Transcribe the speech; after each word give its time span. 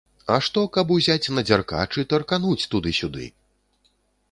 А 0.35 0.35
што, 0.45 0.61
каб 0.77 0.93
узяць 0.95 1.31
на 1.39 1.43
дзяркач 1.51 1.83
і 2.05 2.07
таркануць 2.15 2.67
туды-сюды. 2.75 3.31